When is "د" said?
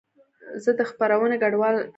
0.79-0.81